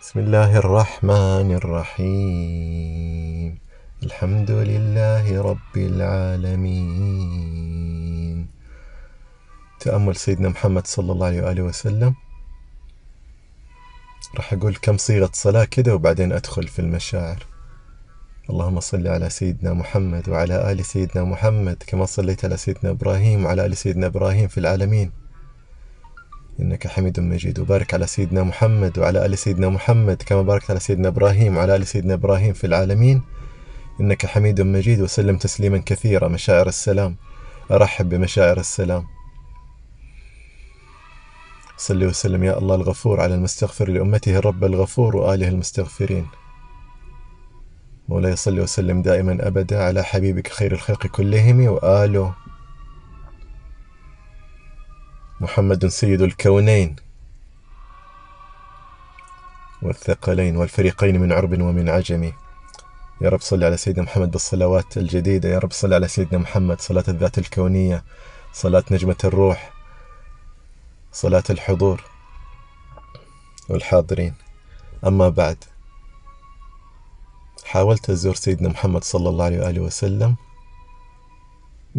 بسم 0.00 0.20
الله 0.20 0.56
الرحمن 0.56 1.52
الرحيم. 1.60 3.58
الحمد 4.02 4.50
لله 4.50 5.42
رب 5.42 5.76
العالمين. 5.76 6.96
تأمل 9.80 10.16
سيدنا 10.16 10.48
محمد 10.48 10.86
صلى 10.86 11.12
الله 11.12 11.26
عليه 11.26 11.42
وآله 11.42 11.62
وسلم. 11.62 12.14
راح 14.36 14.52
أقول 14.52 14.76
كم 14.76 14.96
صيغة 14.96 15.30
صلاة 15.32 15.64
كده 15.64 15.94
وبعدين 15.94 16.32
أدخل 16.32 16.68
في 16.68 16.78
المشاعر. 16.78 17.46
اللهم 18.50 18.80
صل 18.80 19.08
على 19.08 19.30
سيدنا 19.30 19.72
محمد 19.72 20.28
وعلى 20.28 20.72
آل 20.72 20.84
سيدنا 20.84 21.24
محمد 21.24 21.82
كما 21.86 22.06
صليت 22.06 22.44
على 22.44 22.56
سيدنا 22.56 22.90
إبراهيم 22.90 23.44
وعلى 23.44 23.66
آل 23.66 23.76
سيدنا 23.76 24.06
إبراهيم 24.06 24.48
في 24.48 24.58
العالمين. 24.58 25.25
إنك 26.60 26.86
حميد 26.86 27.20
مجيد. 27.20 27.58
وبارك 27.58 27.94
على 27.94 28.06
سيدنا 28.06 28.42
محمد 28.42 28.98
وعلى 28.98 29.26
آل 29.26 29.38
سيدنا 29.38 29.68
محمد 29.68 30.22
كما 30.26 30.42
باركت 30.42 30.70
على 30.70 30.80
سيدنا 30.80 31.08
إبراهيم 31.08 31.56
وعلى 31.56 31.76
آل 31.76 31.86
سيدنا 31.86 32.14
إبراهيم 32.14 32.52
في 32.52 32.66
العالمين. 32.66 33.22
إنك 34.00 34.26
حميد 34.26 34.60
مجيد 34.60 35.00
وسلم 35.00 35.36
تسليما 35.36 35.78
كثيرا. 35.86 36.28
مشاعر 36.28 36.66
السلام. 36.68 37.16
أرحب 37.70 38.08
بمشاعر 38.08 38.58
السلام. 38.58 39.06
صل 41.76 42.04
وسلم 42.04 42.44
يا 42.44 42.58
الله 42.58 42.74
الغفور 42.74 43.20
على 43.20 43.34
المستغفر 43.34 43.88
لأمته 43.88 44.36
الرب 44.36 44.64
الغفور 44.64 45.16
وآله 45.16 45.48
المستغفرين. 45.48 46.26
مولاي 48.08 48.36
صل 48.36 48.60
وسلم 48.60 49.02
دائما 49.02 49.46
أبدا 49.46 49.82
على 49.82 50.04
حبيبك 50.04 50.48
خير 50.48 50.72
الخلق 50.72 51.06
كلهم 51.06 51.60
وآله 51.60 52.34
محمد 55.40 55.86
سيد 55.86 56.22
الكونين 56.22 56.96
والثقلين 59.82 60.56
والفريقين 60.56 61.20
من 61.20 61.32
عرب 61.32 61.52
ومن 61.52 61.88
عجم. 61.88 62.32
يا 63.20 63.28
رب 63.28 63.40
صل 63.40 63.64
على 63.64 63.76
سيدنا 63.76 64.02
محمد 64.02 64.30
بالصلوات 64.30 64.96
الجديدة. 64.96 65.48
يا 65.48 65.58
رب 65.58 65.72
صل 65.72 65.94
على 65.94 66.08
سيدنا 66.08 66.38
محمد 66.38 66.80
صلاة 66.80 67.04
الذات 67.08 67.38
الكونية 67.38 68.04
صلاة 68.52 68.84
نجمة 68.90 69.16
الروح 69.24 69.72
صلاة 71.12 71.44
الحضور 71.50 72.04
والحاضرين. 73.68 74.34
أما 75.06 75.28
بعد 75.28 75.64
حاولت 77.64 78.10
أزور 78.10 78.34
سيدنا 78.34 78.68
محمد 78.68 79.04
صلى 79.04 79.28
الله 79.28 79.44
عليه 79.44 79.60
وآله 79.60 79.80
وسلم. 79.80 80.36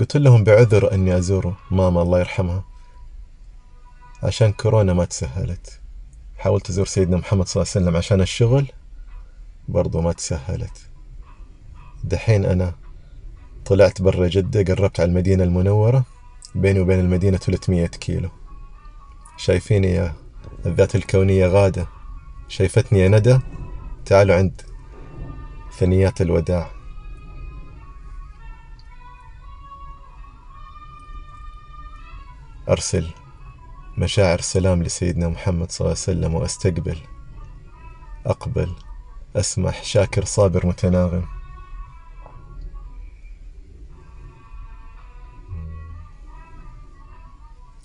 قلت 0.00 0.16
لهم 0.16 0.44
بعذر 0.44 0.94
أني 0.94 1.18
أزوره 1.18 1.56
ماما 1.70 2.02
الله 2.02 2.18
يرحمها. 2.18 2.73
عشان 4.22 4.52
كورونا 4.52 4.92
ما 4.92 5.04
تسهلت. 5.04 5.80
حاولت 6.38 6.70
أزور 6.70 6.86
سيدنا 6.86 7.16
محمد 7.16 7.46
صلى 7.48 7.62
الله 7.62 7.72
عليه 7.74 7.84
وسلم 7.84 7.96
عشان 7.96 8.20
الشغل 8.20 8.66
برضو 9.68 10.00
ما 10.00 10.12
تسهلت. 10.12 10.90
دحين 12.04 12.44
أنا 12.44 12.74
طلعت 13.64 14.02
برا 14.02 14.28
جدة 14.28 14.74
قربت 14.74 15.00
على 15.00 15.08
المدينة 15.08 15.44
المنورة 15.44 16.04
بيني 16.54 16.80
وبين 16.80 17.00
المدينة 17.00 17.36
300 17.36 17.86
كيلو. 17.86 18.28
شايفيني 19.36 19.90
يا 19.90 20.14
الذات 20.66 20.94
الكونية 20.94 21.46
غادة. 21.46 21.86
شايفتني 22.48 22.98
يا 22.98 23.08
ندى. 23.08 23.38
تعالوا 24.06 24.36
عند 24.36 24.62
ثنيات 25.78 26.20
الوداع. 26.20 26.70
أرسل. 32.68 33.23
مشاعر 33.98 34.40
سلام 34.40 34.82
لسيدنا 34.82 35.28
محمد 35.28 35.70
صلى 35.70 35.80
الله 35.84 35.96
عليه 35.98 36.18
وسلم 36.18 36.34
وأستقبل 36.34 36.98
أقبل 38.26 38.72
أسمح 39.36 39.82
شاكر 39.82 40.24
صابر 40.24 40.66
متناغم. 40.66 41.24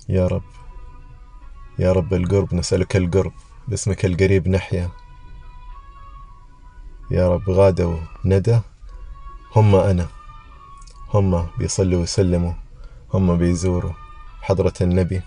يا 0.10 0.28
رب 0.28 0.44
يا 1.80 1.92
رب 1.92 2.14
القرب 2.14 2.54
نسألك 2.54 2.96
القرب 2.96 3.34
باسمك 3.68 4.06
القريب 4.06 4.48
نحيا. 4.48 4.90
يا 7.12 7.30
رب 7.30 7.50
غادة 7.50 8.00
وندى 8.26 8.60
هم 9.56 9.76
أنا 9.76 10.08
هم 11.14 11.48
بيصلوا 11.58 12.00
ويسلموا 12.00 12.54
هم 13.14 13.38
بيزوروا 13.38 13.94
حضرة 14.42 14.74
النبي. 14.82 15.22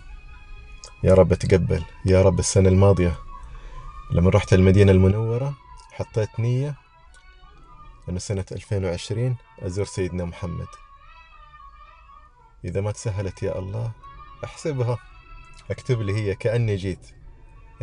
يا 1.05 1.15
رب 1.15 1.35
تقبل 1.35 1.85
يا 2.07 2.23
رب 2.23 2.39
السنة 2.39 2.69
الماضية 2.69 3.19
لما 4.11 4.31
رحت 4.31 4.53
المدينة 4.53 4.93
المنورة 4.93 5.55
حطيت 5.93 6.41
نية 6.41 6.75
أنه 8.09 8.19
سنة 8.19 8.45
2020 8.53 9.37
أزور 9.59 9.85
سيدنا 9.85 10.25
محمد. 10.25 10.67
إذا 12.65 12.81
ما 12.81 12.93
تسهلت 12.93 13.43
يا 13.43 13.59
الله 13.59 13.93
أحسبها. 14.45 14.99
أكتب 15.71 16.01
لي 16.01 16.15
هي 16.15 16.35
كأني 16.35 16.77
جيت. 16.77 17.07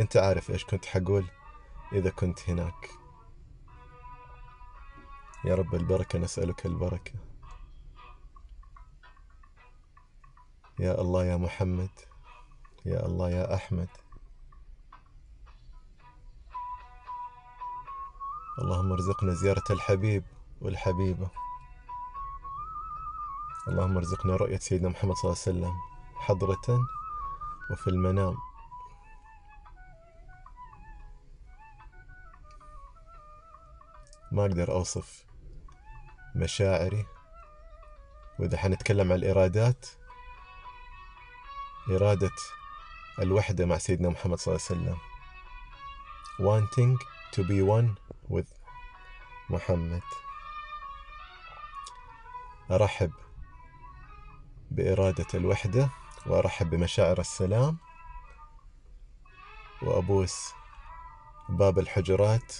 أنت 0.00 0.16
عارف 0.16 0.50
إيش 0.50 0.64
كنت 0.64 0.86
حقول 0.86 1.24
إذا 1.92 2.10
كنت 2.10 2.50
هناك. 2.50 2.90
يا 5.44 5.54
رب 5.54 5.74
البركة 5.74 6.18
نسألك 6.18 6.66
البركة. 6.66 7.12
يا 10.78 11.00
الله 11.00 11.24
يا 11.24 11.36
محمد. 11.36 12.09
يا 12.84 13.06
الله 13.06 13.30
يا 13.30 13.54
أحمد. 13.54 13.88
اللهم 18.58 18.92
ارزقنا 18.92 19.34
زيارة 19.34 19.64
الحبيب 19.70 20.24
والحبيبة. 20.60 21.28
اللهم 23.68 23.96
ارزقنا 23.96 24.36
رؤية 24.36 24.58
سيدنا 24.58 24.88
محمد 24.88 25.14
صلى 25.14 25.30
الله 25.30 25.42
عليه 25.46 25.50
وسلم 25.58 25.74
حضرة 26.16 26.80
وفي 27.70 27.90
المنام. 27.90 28.36
ما 34.32 34.42
أقدر 34.42 34.72
أوصف 34.72 35.24
مشاعري 36.34 37.06
وإذا 38.38 38.56
حنتكلم 38.58 39.12
عن 39.12 39.18
الإرادات 39.18 39.86
إرادة 41.90 42.30
الوحدة 43.20 43.66
مع 43.66 43.78
سيدنا 43.78 44.08
محمد 44.08 44.38
صلى 44.38 44.56
الله 44.56 44.66
عليه 44.70 44.80
وسلم. 44.80 44.98
Wanting 46.40 46.96
to 47.32 47.42
be 47.42 47.60
one 47.62 47.96
with 48.30 48.48
محمد. 49.50 50.02
أرحب 52.70 53.12
بإرادة 54.70 55.26
الوحدة 55.34 55.90
وأرحب 56.26 56.70
بمشاعر 56.70 57.20
السلام. 57.20 57.78
وأبوس 59.82 60.52
باب 61.48 61.78
الحجرات 61.78 62.54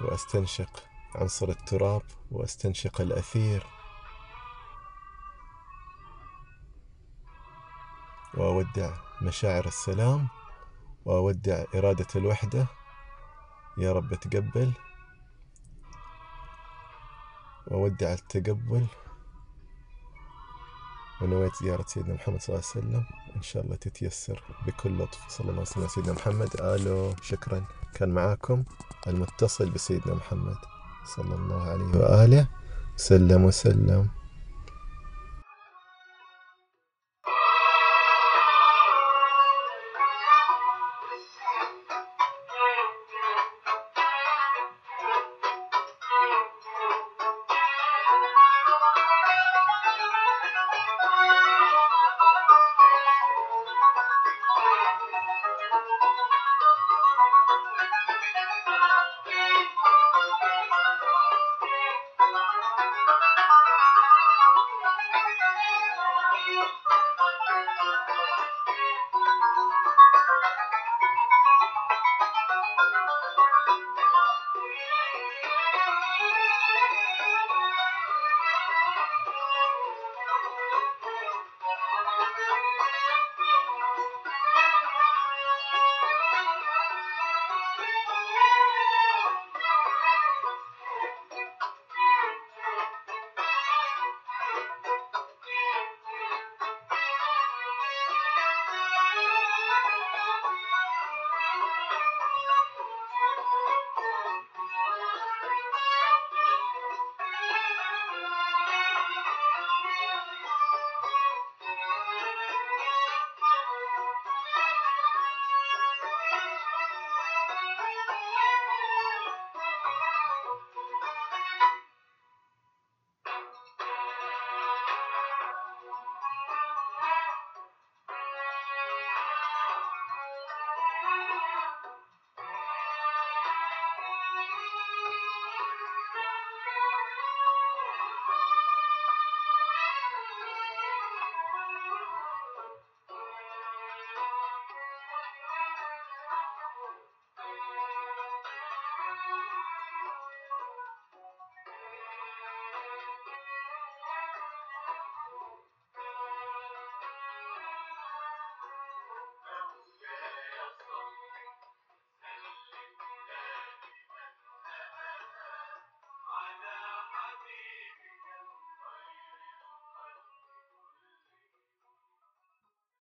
وأستنشق 0.00 0.84
عنصر 1.14 1.48
التراب 1.48 2.02
وأستنشق 2.30 3.00
الأثير. 3.00 3.66
وأودع 8.34 8.94
مشاعر 9.22 9.66
السلام 9.66 10.28
وأودع 11.04 11.64
إرادة 11.74 12.06
الوحدة. 12.16 12.66
يا 13.78 13.92
رب 13.92 14.14
تقبل. 14.14 14.72
وأودع 17.66 18.12
التقبل. 18.12 18.86
ونويت 21.20 21.52
زيارة 21.62 21.84
سيدنا 21.86 22.14
محمد 22.14 22.40
صلى 22.40 22.56
الله 22.56 22.68
عليه 22.68 22.78
وسلم. 22.86 23.04
إن 23.36 23.42
شاء 23.42 23.64
الله 23.64 23.76
تتيسر 23.76 24.42
بكل 24.66 24.98
لطف. 24.98 25.28
صلى 25.28 25.40
الله 25.40 25.52
عليه 25.52 25.70
وسلم 25.70 25.88
سيدنا 25.88 26.12
محمد. 26.12 26.60
آلو 26.60 27.14
شكرا. 27.22 27.64
كان 27.94 28.08
معاكم 28.08 28.64
المتصل 29.06 29.70
بسيدنا 29.70 30.14
محمد 30.14 30.56
صلى 31.04 31.34
الله 31.34 31.62
عليه 31.62 31.84
وآله. 31.84 32.48
سلم 32.96 33.44
وسلم. 33.44 34.21